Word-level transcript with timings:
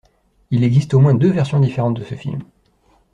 Il 0.49 0.63
existe 0.63 0.95
au 0.95 0.99
moins 0.99 1.13
deux 1.13 1.29
versions 1.29 1.59
différentes 1.59 1.93
de 1.99 2.03
ce 2.03 2.15
film. 2.15 2.39